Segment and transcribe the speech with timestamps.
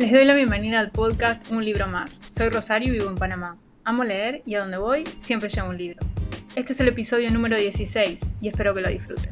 [0.00, 2.20] Les doy la bienvenida al podcast Un libro más.
[2.34, 3.58] Soy Rosario y vivo en Panamá.
[3.84, 5.98] Amo leer y a donde voy siempre llevo un libro.
[6.56, 9.30] Este es el episodio número 16 y espero que lo disfruten.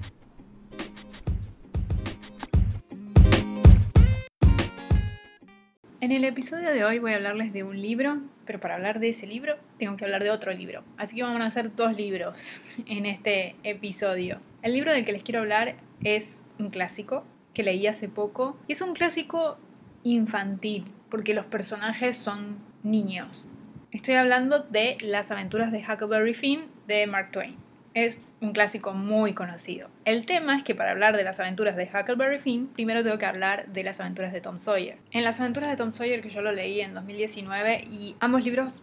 [6.02, 9.08] En el episodio de hoy voy a hablarles de un libro, pero para hablar de
[9.08, 10.84] ese libro tengo que hablar de otro libro.
[10.98, 14.38] Así que vamos a hacer dos libros en este episodio.
[14.60, 17.24] El libro del que les quiero hablar es un clásico
[17.54, 18.58] que leí hace poco.
[18.68, 19.56] Y es un clásico
[20.04, 23.48] infantil, porque los personajes son niños.
[23.90, 27.56] Estoy hablando de Las aventuras de Huckleberry Finn de Mark Twain.
[27.94, 29.88] Es un clásico muy conocido.
[30.04, 33.26] El tema es que para hablar de las aventuras de Huckleberry Finn, primero tengo que
[33.26, 34.98] hablar de las aventuras de Tom Sawyer.
[35.10, 38.82] En las aventuras de Tom Sawyer, que yo lo leí en 2019, y ambos libros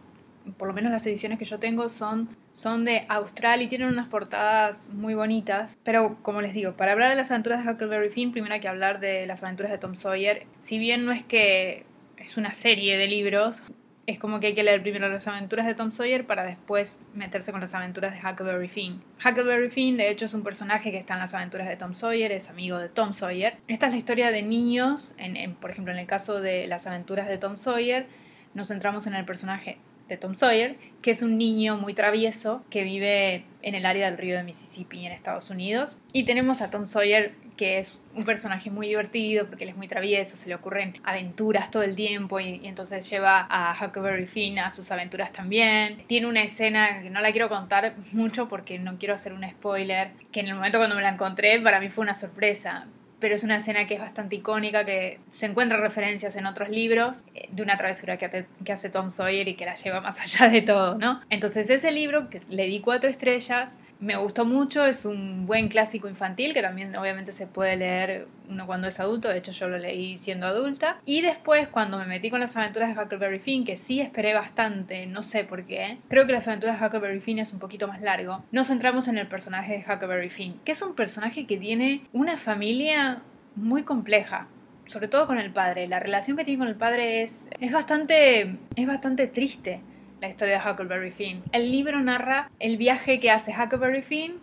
[0.58, 4.08] por lo menos las ediciones que yo tengo son, son de Austral y tienen unas
[4.08, 5.78] portadas muy bonitas.
[5.84, 8.68] Pero como les digo, para hablar de las aventuras de Huckleberry Finn, primero hay que
[8.68, 10.46] hablar de las aventuras de Tom Sawyer.
[10.60, 11.86] Si bien no es que
[12.18, 13.64] es una serie de libros,
[14.08, 17.52] es como que hay que leer primero las aventuras de Tom Sawyer para después meterse
[17.52, 19.02] con las aventuras de Huckleberry Finn.
[19.26, 22.32] Huckleberry Finn, de hecho, es un personaje que está en las aventuras de Tom Sawyer,
[22.32, 23.58] es amigo de Tom Sawyer.
[23.68, 27.28] Esta es la historia de niños, en, por ejemplo, en el caso de las aventuras
[27.28, 28.08] de Tom Sawyer,
[28.54, 32.84] nos centramos en el personaje de Tom Sawyer, que es un niño muy travieso que
[32.84, 35.98] vive en el área del río de Mississippi en Estados Unidos.
[36.14, 39.88] Y tenemos a Tom Sawyer, que es un personaje muy divertido porque él es muy
[39.88, 44.70] travieso, se le ocurren aventuras todo el tiempo y, entonces lleva a Huckleberry Finn a
[44.70, 46.04] sus aventuras también.
[46.08, 50.12] Tiene una escena que no la quiero contar mucho porque no quiero hacer un spoiler,
[50.32, 52.88] que en el momento cuando me la encontré para mí fue una sorpresa,
[53.20, 57.24] pero es una escena que es bastante icónica, que se encuentran referencias en otros libros
[57.34, 60.62] eh, de una travesura que, hace Tom Sawyer y que la lleva más allá de
[60.62, 61.22] todo, ¿no?
[61.30, 66.54] Entonces ese libro, le di cuatro estrellas, me gustó mucho, es un buen clásico infantil
[66.54, 70.18] que también obviamente se puede leer uno cuando es adulto, de hecho yo lo leí
[70.18, 71.00] siendo adulta.
[71.06, 75.06] Y después cuando me metí con las aventuras de Huckleberry Finn, que sí esperé bastante,
[75.08, 78.02] no sé por qué, creo que las aventuras de Huckleberry Finn es un poquito más
[78.02, 82.02] largo, nos centramos en el personaje de Huckleberry Finn, que es un personaje que tiene
[82.14, 83.22] una familia
[83.56, 84.48] muy compleja
[84.88, 85.88] sobre todo con el padre.
[85.88, 89.82] La relación que tiene con el padre es, es, bastante, es bastante triste
[90.22, 91.44] la historia de Huckleberry Finn.
[91.52, 94.40] El libro narra el viaje que hace Huckleberry Finn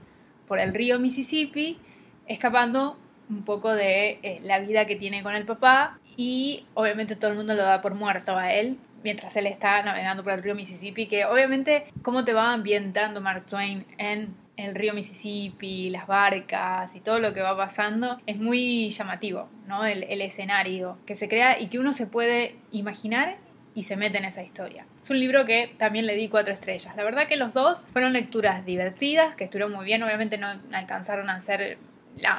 [0.47, 1.79] por el río Mississippi,
[2.27, 7.31] escapando un poco de eh, la vida que tiene con el papá y obviamente todo
[7.31, 10.55] el mundo lo da por muerto a él mientras él está navegando por el río
[10.55, 16.95] Mississippi, que obviamente cómo te va ambientando Mark Twain en el río Mississippi, las barcas
[16.95, 19.85] y todo lo que va pasando, es muy llamativo, ¿no?
[19.85, 23.39] El, el escenario que se crea y que uno se puede imaginar
[23.75, 24.87] y se mete en esa historia.
[25.03, 26.95] Es un libro que también le di cuatro estrellas.
[26.97, 30.03] La verdad que los dos fueron lecturas divertidas, que estuvieron muy bien.
[30.03, 31.79] Obviamente no alcanzaron a ser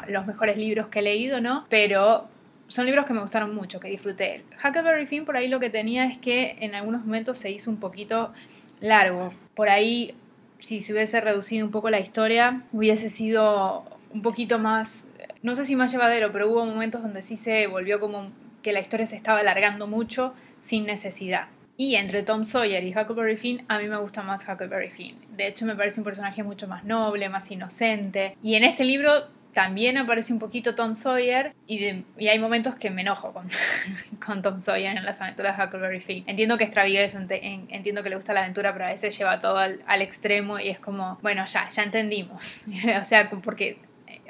[0.08, 1.66] los mejores libros que he leído, ¿no?
[1.70, 2.28] Pero
[2.68, 4.46] son libros que me gustaron mucho, que disfruté.
[4.64, 7.78] Huckleberry Finn por ahí lo que tenía es que en algunos momentos se hizo un
[7.78, 8.34] poquito
[8.80, 9.34] largo.
[9.56, 10.16] Por ahí,
[10.60, 15.08] si se hubiese reducido un poco la historia, hubiese sido un poquito más,
[15.42, 18.80] no sé si más llevadero, pero hubo momentos donde sí se volvió como que la
[18.80, 20.34] historia se estaba alargando mucho
[20.64, 21.48] sin necesidad.
[21.76, 25.18] Y entre Tom Sawyer y Huckleberry Finn, a mí me gusta más Huckleberry Finn.
[25.36, 28.38] De hecho, me parece un personaje mucho más noble, más inocente.
[28.44, 33.02] Y en este libro también aparece un poquito Tom Sawyer y, hay momentos que me
[33.02, 33.48] enojo con,
[34.26, 36.24] con, Tom Sawyer en las aventuras de Huckleberry Finn.
[36.28, 39.58] Entiendo que es travieso, entiendo que le gusta la aventura, pero a veces lleva todo
[39.58, 42.66] al, al extremo y es como, bueno, ya, ya entendimos.
[43.02, 43.78] o sea, porque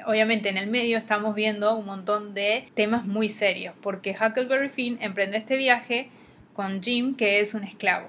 [0.06, 4.98] obviamente en el medio estamos viendo un montón de temas muy serios, porque Huckleberry Finn
[5.00, 6.10] emprende este viaje
[6.54, 8.08] con Jim, que es un esclavo.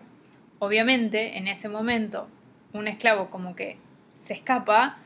[0.60, 2.28] Obviamente, en ese momento,
[2.72, 3.78] un esclavo como que
[4.16, 4.98] se escapa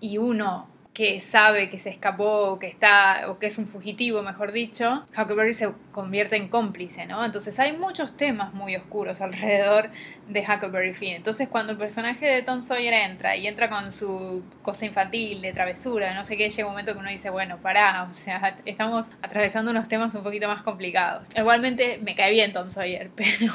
[0.00, 4.20] y uno que sabe que se escapó o que está o que es un fugitivo,
[4.24, 7.24] mejor dicho, Huckleberry se convierte en cómplice, ¿no?
[7.24, 9.90] Entonces hay muchos temas muy oscuros alrededor
[10.26, 11.14] de Huckleberry Finn.
[11.14, 15.52] Entonces cuando el personaje de Tom Sawyer entra y entra con su cosa infantil, de
[15.52, 19.06] travesura, no sé qué, llega un momento que uno dice, bueno, pará, o sea, estamos
[19.22, 21.28] atravesando unos temas un poquito más complicados.
[21.36, 23.52] Igualmente me cae bien Tom Sawyer, pero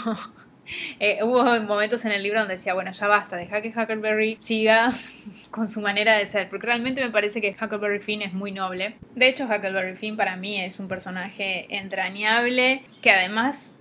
[0.99, 4.91] eh, hubo momentos en el libro donde decía, bueno, ya basta, deja que Huckleberry siga
[5.51, 8.95] con su manera de ser, porque realmente me parece que Huckleberry Finn es muy noble.
[9.15, 13.75] De hecho, Huckleberry Finn para mí es un personaje entrañable que además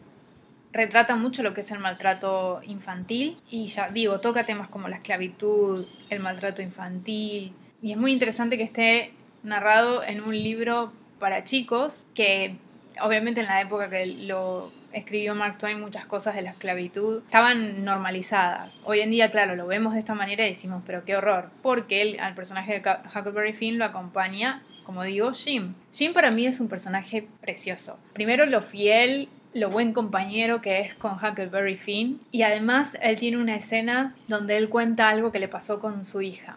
[0.73, 4.97] retrata mucho lo que es el maltrato infantil y ya digo, toca temas como la
[4.97, 7.53] esclavitud, el maltrato infantil
[7.83, 9.13] y es muy interesante que esté
[9.43, 12.57] narrado en un libro para chicos que
[13.01, 17.85] obviamente en la época que lo escribió Mark Twain muchas cosas de la esclavitud estaban
[17.85, 18.83] normalizadas.
[18.85, 22.03] Hoy en día, claro, lo vemos de esta manera y decimos, pero qué horror, porque
[22.03, 25.75] él, al personaje de Huckleberry Finn lo acompaña, como digo, Jim.
[25.93, 27.99] Jim para mí es un personaje precioso.
[28.13, 32.21] Primero lo fiel lo buen compañero que es con Huckleberry Finn.
[32.31, 36.23] Y además él tiene una escena donde él cuenta algo que le pasó con su
[36.23, 36.57] hija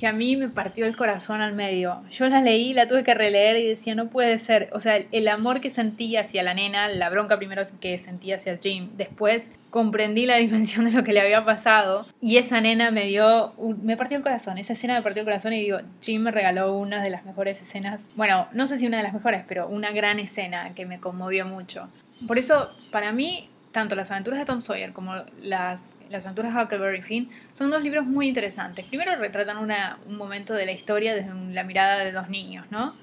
[0.00, 2.02] que a mí me partió el corazón al medio.
[2.10, 4.70] Yo la leí, la tuve que releer y decía, no puede ser.
[4.72, 8.56] O sea, el amor que sentí hacia la nena, la bronca primero que sentí hacia
[8.56, 13.04] Jim, después comprendí la dimensión de lo que le había pasado y esa nena me
[13.04, 13.52] dio,
[13.82, 16.74] me partió el corazón, esa escena me partió el corazón y digo, Jim me regaló
[16.78, 19.90] una de las mejores escenas, bueno, no sé si una de las mejores, pero una
[19.92, 21.90] gran escena que me conmovió mucho.
[22.26, 26.62] Por eso, para mí, tanto las aventuras de Tom Sawyer como las, las aventuras de
[26.62, 28.86] Huckleberry Finn son dos libros muy interesantes.
[28.86, 32.94] Primero retratan un momento de la historia desde la mirada de dos niños, ¿no?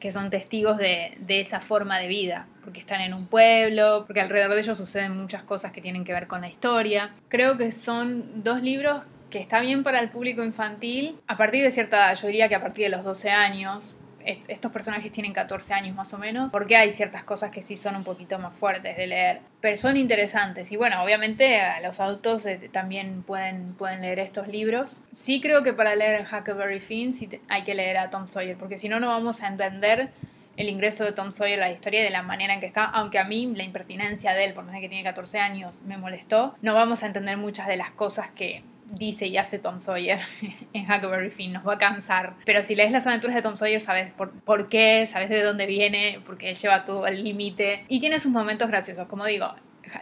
[0.00, 4.22] que son testigos de, de, esa forma de vida, porque están en un pueblo, porque
[4.22, 7.10] alrededor de ellos suceden muchas cosas que tienen que ver con la historia.
[7.28, 11.70] Creo que son dos libros que está bien para el público infantil a partir de
[11.70, 13.94] cierta edad, yo diría que a partir de los 12 años,
[14.24, 17.96] estos personajes tienen 14 años más o menos, porque hay ciertas cosas que sí son
[17.96, 22.70] un poquito más fuertes de leer, pero son interesantes y bueno, obviamente los adultos eh,
[22.72, 25.02] también pueden, pueden leer estos libros.
[25.12, 27.14] Sí creo que para leer Huckleberry Finn
[27.48, 30.10] hay que leer a Tom Sawyer, porque si no, no vamos a entender
[30.56, 33.18] el ingreso de Tom Sawyer a la historia de la manera en que está, aunque
[33.18, 36.74] a mí la impertinencia de él, por más que tiene 14 años, me molestó, no
[36.74, 40.20] vamos a entender muchas de las cosas que dice y hace Tom Sawyer
[40.72, 42.34] en Huckleberry Finn, nos va a cansar.
[42.44, 45.66] Pero si lees las aventuras de Tom Sawyer, sabes por, por qué, sabes de dónde
[45.66, 47.84] viene, porque lleva todo al límite.
[47.88, 49.06] Y tiene sus momentos graciosos.
[49.08, 49.54] Como digo,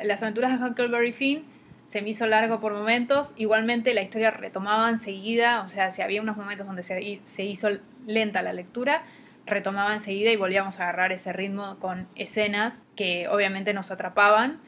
[0.03, 1.45] las aventuras de Huckleberry Finn
[1.85, 3.33] se me hizo largo por momentos.
[3.37, 7.69] Igualmente la historia retomaba enseguida, o sea, si había unos momentos donde se, se hizo
[8.07, 9.05] lenta la lectura,
[9.47, 14.61] retomaba enseguida y volvíamos a agarrar ese ritmo con escenas que obviamente nos atrapaban.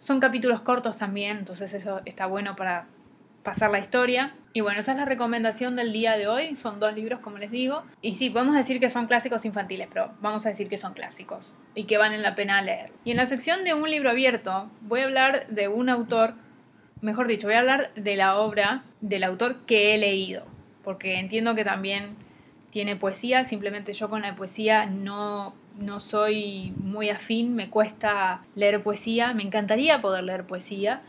[0.00, 2.88] Son capítulos cortos también, entonces eso está bueno para
[3.44, 4.34] pasar la historia.
[4.52, 6.56] Y bueno, esa es la recomendación del día de hoy.
[6.56, 7.84] Son dos libros, como les digo.
[8.02, 11.56] Y sí, podemos decir que son clásicos infantiles, pero vamos a decir que son clásicos
[11.76, 12.90] y que valen la pena leer.
[13.04, 16.34] Y en la sección de un libro abierto voy a hablar de un autor,
[17.00, 20.44] mejor dicho, voy a hablar de la obra del autor que he leído,
[20.82, 22.16] porque entiendo que también
[22.70, 28.82] tiene poesía, simplemente yo con la poesía no no soy muy afín, me cuesta leer
[28.82, 31.02] poesía, me encantaría poder leer poesía,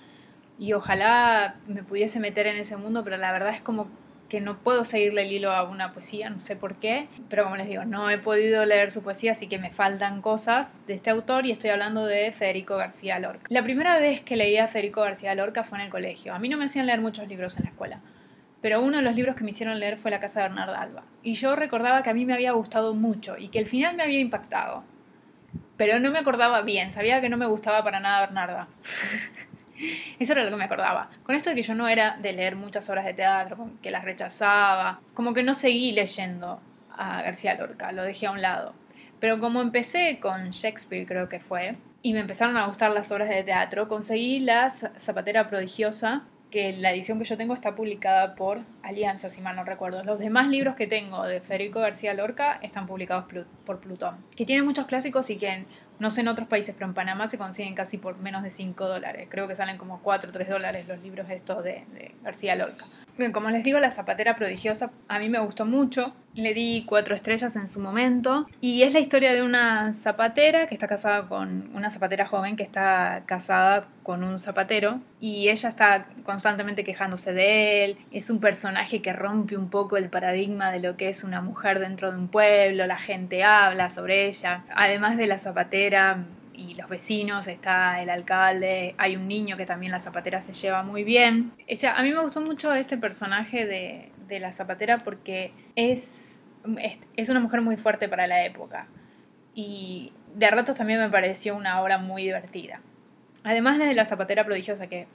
[0.58, 3.90] y ojalá me pudiese meter en ese mundo, pero la verdad es como
[4.30, 7.58] que no puedo seguirle el hilo a una poesía, no sé por qué, pero como
[7.58, 11.12] les digo, no he podido leer su poesía, así que me faltan cosas de este
[11.12, 13.44] autor y estoy hablando de Federico García Lorca.
[13.50, 16.34] La primera vez que leí a Federico García Lorca fue en el colegio.
[16.34, 18.00] A mí no me hacían leer muchos libros en la escuela,
[18.62, 21.04] pero uno de los libros que me hicieron leer fue La casa de Bernarda Alba.
[21.22, 24.04] Y yo recordaba que a mí me había gustado mucho y que el final me
[24.04, 24.84] había impactado.
[25.78, 28.68] Pero no me acordaba bien, sabía que no me gustaba para nada Bernarda.
[30.20, 31.10] Eso era lo que me acordaba.
[31.24, 34.04] Con esto de que yo no era de leer muchas obras de teatro, que las
[34.04, 36.60] rechazaba, como que no seguí leyendo
[36.92, 38.74] a García Lorca, lo dejé a un lado.
[39.20, 43.30] Pero como empecé con Shakespeare, creo que fue, y me empezaron a gustar las obras
[43.30, 48.62] de teatro, conseguí La Zapatera Prodigiosa que la edición que yo tengo está publicada por
[48.84, 50.04] Alianza, si mal no recuerdo.
[50.04, 53.26] Los demás libros que tengo de Federico García Lorca están publicados
[53.66, 55.66] por Plutón, que tiene muchos clásicos y que
[56.00, 58.88] no sé en otros países, pero en Panamá se consiguen casi por menos de 5
[58.88, 59.28] dólares.
[59.30, 62.86] Creo que salen como 4 o 3 dólares los libros estos de, de García Lorca.
[63.18, 66.14] Bien, como les digo, La Zapatera Prodigiosa a mí me gustó mucho.
[66.34, 68.46] Le di cuatro estrellas en su momento.
[68.60, 72.64] Y es la historia de una zapatera que está casada con una zapatera joven que
[72.64, 75.00] está casada con un zapatero.
[75.22, 77.98] Y ella está constantemente quejándose de él.
[78.12, 81.80] Es un personaje que rompe un poco el paradigma de lo que es una mujer
[81.80, 82.86] dentro de un pueblo.
[82.86, 84.66] La gente habla sobre ella.
[84.76, 86.26] Además de la zapatera,
[86.58, 90.84] y los vecinos, está el alcalde, hay un niño que también la zapatera se lleva
[90.84, 91.54] muy bien.
[91.94, 96.40] a mí me gustó mucho este personaje de, de la zapatera porque es,
[97.16, 98.88] es, una mujer muy fuerte para la época
[99.54, 102.82] y de ratos también me pareció una obra muy divertida.
[103.44, 105.08] Además de la zapatera prodigiosa que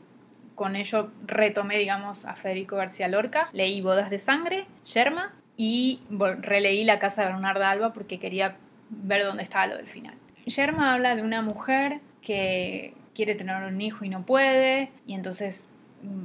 [0.54, 6.00] con ello retomé, digamos, a Federico García Lorca, leí Bodas de Sangre, Yerma y
[6.40, 8.56] releí La Casa de Bernarda Alba porque quería
[8.88, 10.14] ver dónde estaba lo del final.
[10.50, 15.68] Yerma habla de una mujer que quiere tener un hijo y no puede, y entonces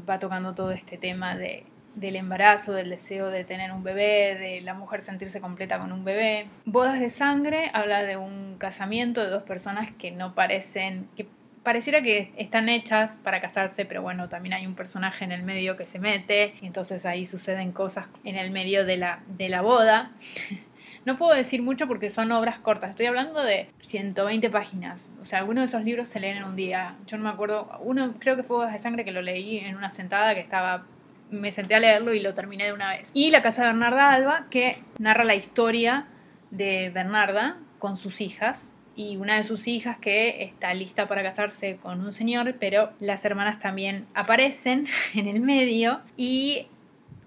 [0.10, 1.65] va tocando todo este tema de,
[1.96, 6.03] del embarazo, del deseo de tener un bebé, de la mujer sentirse completa con un
[6.03, 6.48] bebé.
[6.65, 11.27] Bodas de sangre habla de un casamiento de dos personas que no parecen, que
[11.63, 15.77] pareciera que están hechas para casarse, pero bueno, también hay un personaje en el medio
[15.77, 19.62] que se mete, y entonces ahí suceden cosas en el medio de la, de la
[19.62, 20.12] boda.
[21.05, 22.89] No puedo decir mucho porque son obras cortas.
[22.89, 25.12] Estoy hablando de 120 páginas.
[25.21, 26.95] O sea, algunos de esos libros se leen en un día.
[27.05, 27.69] Yo no me acuerdo.
[27.81, 30.85] Uno creo que fue Bodas de Sangre que lo leí en una sentada que estaba.
[31.29, 33.12] Me senté a leerlo y lo terminé de una vez.
[33.13, 36.07] Y La Casa de Bernarda Alba, que narra la historia
[36.50, 41.77] de Bernarda con sus hijas y una de sus hijas que está lista para casarse
[41.77, 46.67] con un señor, pero las hermanas también aparecen en el medio y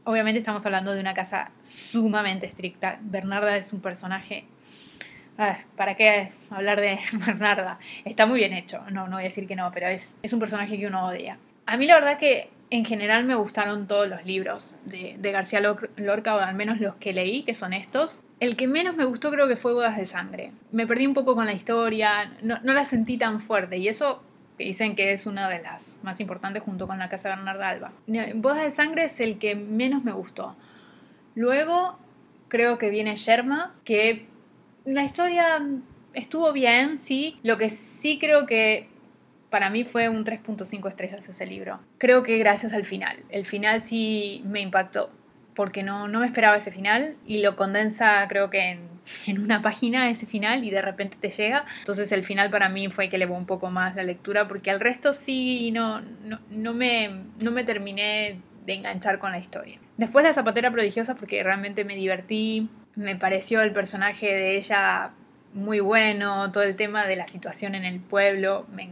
[0.04, 2.98] obviamente estamos hablando de una casa sumamente estricta.
[3.02, 4.44] Bernarda es un personaje...
[5.76, 7.78] ¿Para qué hablar de Bernarda?
[8.04, 10.40] Está muy bien hecho, no, no voy a decir que no, pero es, es un
[10.40, 11.38] personaje que uno odia.
[11.64, 16.36] A mí la verdad que en general me gustaron todos los libros de, García Lorca,
[16.36, 18.20] o al menos los que leí, que son estos.
[18.40, 20.52] El que menos me gustó creo que fue Bodas de Sangre.
[20.70, 24.22] Me perdí un poco con la historia, no, la sentí tan fuerte y eso
[24.64, 27.92] dicen que es una de las más importantes junto con la Casa Bernarda Alba.
[28.34, 30.56] Bodas de Sangre es el que menos me gustó.
[31.34, 31.98] Luego
[32.48, 34.26] creo que viene Sherma, que
[34.84, 35.64] la historia
[36.14, 37.38] estuvo bien, sí.
[37.42, 38.88] Lo que sí creo que
[39.50, 41.80] para mí fue un 3.5 estrellas ese libro.
[41.98, 43.22] Creo que gracias al final.
[43.28, 45.10] El final sí me impactó,
[45.54, 49.62] porque no, no me esperaba ese final y lo condensa creo que en, en, una
[49.62, 51.64] página ese final y de repente te llega.
[51.80, 54.80] Entonces el final para mí fue que elevó un poco más la lectura, porque al
[54.80, 59.78] resto sí no, no, no, me, no me terminé de enganchar con la historia.
[59.96, 65.12] Después La Zapatera Prodigiosa porque realmente me divertí, me pareció el personaje de ella
[65.54, 68.90] muy bueno, todo el tema de la situación en el pueblo me,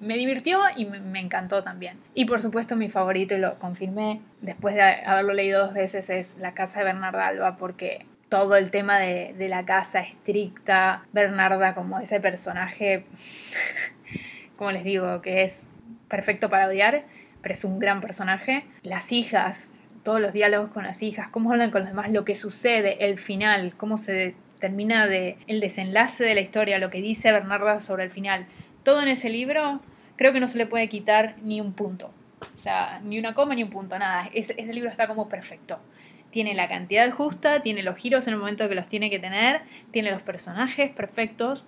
[0.00, 1.98] me, divirtió y me, encantó también.
[2.14, 6.38] Y por supuesto mi favorito, y lo confirmé después de haberlo leído dos veces, es
[6.38, 12.00] La casa de Bernarda Alba, porque todo el tema de, la casa estricta, Bernarda como
[12.00, 13.04] ese personaje,
[14.58, 15.68] como les digo, que es
[16.08, 17.04] perfecto para odiar,
[17.42, 18.64] pero es un gran personaje.
[18.82, 19.72] Las hijas,
[20.02, 23.18] todos los diálogos con las hijas, cómo hablan con los demás, lo que sucede, el
[23.18, 28.02] final, cómo se termina de el desenlace de la historia, lo que dice Bernarda sobre
[28.02, 28.46] el final,
[28.82, 29.80] todo en ese libro,
[30.16, 32.10] creo que no se le puede quitar ni un punto.
[32.52, 34.28] O sea, ni una coma ni un punto, nada.
[34.34, 35.78] Ese libro está como perfecto.
[36.34, 39.60] Tiene la cantidad justa, tiene los giros en el momento que los tiene que tener,
[39.92, 41.64] tiene los personajes perfectos.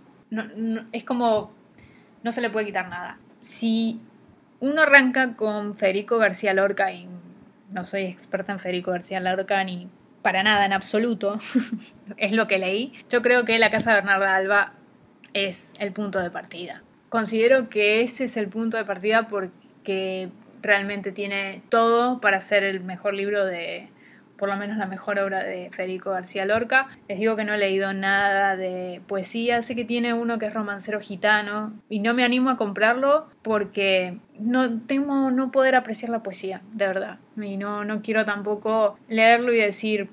[0.91, 1.53] es como.
[2.25, 3.17] No se le puede quitar nada.
[3.43, 4.01] Si
[4.59, 7.07] uno arranca con Federico García Lorca, y
[7.71, 9.89] no soy experta en Federico García Lorca ni
[10.21, 11.39] para nada en absoluto,
[12.17, 12.93] es lo que leí.
[13.09, 14.73] Yo creo que la Casa de Bernarda Alba
[15.33, 16.83] es el punto de partida.
[17.09, 20.31] Considero que ese es el punto de partida porque
[20.61, 23.91] realmente tiene todo para ser el mejor libro de,
[24.39, 26.89] por lo menos la mejor obra de Federico García Lorca.
[27.09, 30.55] Les digo que no he leído nada de poesía, sé que tiene uno que es
[30.55, 36.23] romancero gitano y no me animo a comprarlo porque no tengo no poder apreciar la
[36.23, 37.19] poesía, de verdad.
[37.41, 40.11] Y no, no quiero tampoco leerlo y decir,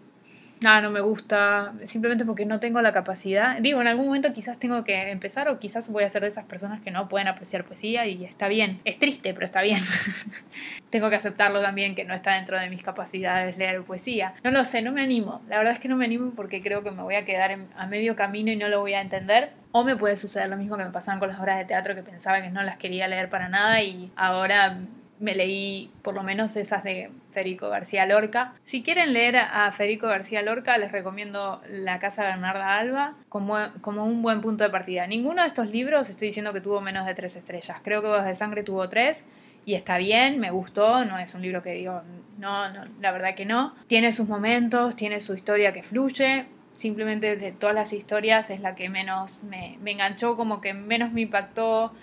[0.66, 3.58] ah, no me gusta, simplemente porque no tengo la capacidad.
[3.60, 6.46] Digo, en algún momento quizás tengo que empezar o quizás voy a ser de esas
[6.46, 8.80] personas que no pueden apreciar poesía y está bien.
[8.86, 9.82] Es triste, pero está bien.
[10.90, 14.34] tengo que aceptarlo también que no está dentro de mis capacidades leer poesía.
[14.44, 15.42] No lo sé, no me animo.
[15.50, 17.88] La verdad es que no me animo porque creo que me voy a quedar a
[17.88, 19.52] medio camino y no lo voy a entender.
[19.72, 22.04] O me puede suceder lo mismo que me pasaban con las obras de teatro que
[22.04, 24.78] pensaba que no las quería leer para nada y ahora
[25.20, 28.54] me leí por lo menos esas de Federico García Lorca.
[28.64, 34.06] Si quieren leer a Federico García Lorca, les recomiendo La Casa Bernarda Alba como, como
[34.06, 35.08] un buen punto de partida.
[35.08, 37.78] Ninguno de estos libros estoy diciendo que tuvo menos de tres estrellas.
[37.84, 39.26] Creo que Bodas de Sangre tuvo tres
[39.66, 42.02] y está bien, me gustó, no es un libro que digo,
[42.38, 43.74] no, no, la verdad que no.
[43.88, 48.76] Tiene sus momentos, tiene su historia que fluye, simplemente de todas las historias es la
[48.76, 51.94] que menos me, me enganchó, como que menos me impactó,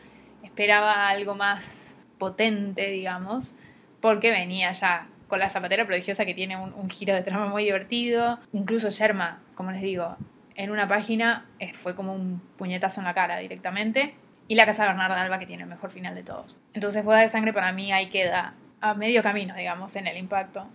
[0.42, 3.54] esperaba algo más potente, digamos,
[4.00, 8.38] porque venía ya con la zapatera prodigiosa que tiene un, giro de trama muy divertido.
[8.52, 10.16] Incluso Sherma, como les digo,
[10.56, 14.14] en una página eh, fue como un puñetazo en la cara directamente.
[14.49, 16.58] Y la casa de Bernarda Alba que tiene el mejor final de todos.
[16.75, 20.66] Entonces Boda de Sangre para mí ahí queda a medio camino, digamos, en el impacto.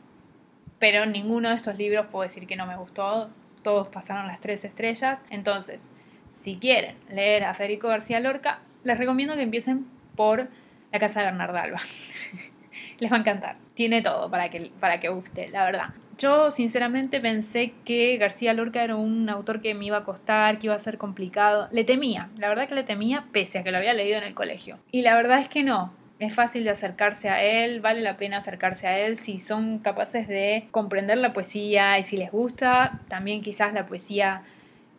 [0.79, 3.29] Pero ninguno de estos libros puedo decir que no me gustó.
[3.61, 5.25] Todos pasaron las tres estrellas.
[5.29, 5.89] Entonces,
[6.31, 9.85] si quieren leer a Federico García Lorca, les recomiendo que empiecen
[10.15, 10.47] por
[10.93, 11.81] la casa de Bernarda Alba.
[12.99, 13.57] Les va a encantar.
[13.73, 15.89] Tiene todo para que, para que guste, la verdad.
[16.17, 20.67] Yo sinceramente pensé que García Lorca era un autor que me iba a costar, que
[20.67, 21.67] iba a ser complicado.
[21.71, 24.33] Le temía, la verdad que le temía pese a que lo había leído en el
[24.33, 24.77] colegio.
[24.91, 25.93] Y la verdad es que no.
[26.17, 30.29] Es fácil de acercarse a él, vale la pena acercarse a él si son capaces
[30.29, 33.01] de comprender la poesía y si les gusta.
[33.09, 34.43] También quizás la poesía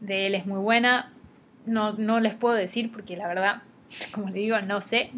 [0.01, 1.13] de él es muy buena.
[1.65, 3.63] No, no les puedo decir porque la verdad
[4.13, 5.11] como le digo, no sé,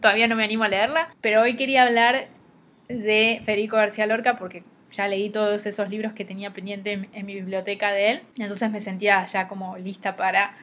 [0.00, 2.28] todavía no me animo a leerla, pero hoy quería hablar
[2.88, 7.34] de Federico García Lorca porque ya leí todos esos libros que tenía pendiente en, mi
[7.34, 10.54] biblioteca de él, entonces me sentía ya como lista para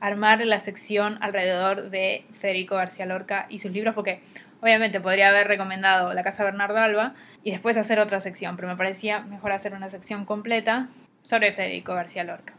[0.00, 4.20] armar la sección alrededor de Federico García Lorca y sus libros, porque
[4.60, 8.76] obviamente podría haber recomendado La Casa Bernardo Alba y después hacer otra sección, pero me
[8.76, 10.88] parecía mejor hacer una sección completa
[11.22, 12.54] sobre Federico García Lorca.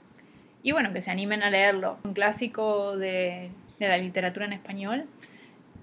[0.62, 1.98] y bueno, que se animen a leerlo.
[2.06, 3.50] Un clásico de,
[3.88, 5.06] la literatura en español,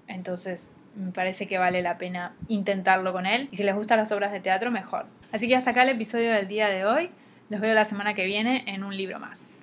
[0.07, 3.47] entonces me parece que vale la pena intentarlo con él.
[3.51, 5.05] Y si les gustan las obras de teatro, mejor.
[5.31, 7.09] Así que hasta acá el episodio del día de hoy.
[7.49, 9.60] Los veo la semana que viene en un libro más.